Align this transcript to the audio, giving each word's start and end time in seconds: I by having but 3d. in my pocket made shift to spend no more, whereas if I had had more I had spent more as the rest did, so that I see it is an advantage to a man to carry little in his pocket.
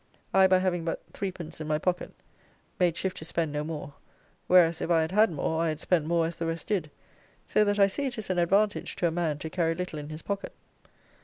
I 0.33 0.47
by 0.47 0.57
having 0.57 0.83
but 0.83 1.13
3d. 1.13 1.61
in 1.61 1.67
my 1.67 1.77
pocket 1.77 2.11
made 2.79 2.97
shift 2.97 3.17
to 3.17 3.25
spend 3.25 3.51
no 3.53 3.63
more, 3.63 3.93
whereas 4.47 4.81
if 4.81 4.89
I 4.89 5.01
had 5.01 5.11
had 5.11 5.29
more 5.31 5.61
I 5.61 5.69
had 5.69 5.79
spent 5.79 6.07
more 6.07 6.25
as 6.25 6.37
the 6.37 6.47
rest 6.47 6.65
did, 6.65 6.89
so 7.45 7.63
that 7.63 7.77
I 7.77 7.85
see 7.85 8.07
it 8.07 8.17
is 8.17 8.31
an 8.31 8.39
advantage 8.39 8.95
to 8.95 9.07
a 9.07 9.11
man 9.11 9.37
to 9.37 9.49
carry 9.51 9.75
little 9.75 9.99
in 9.99 10.09
his 10.09 10.23
pocket. 10.23 10.55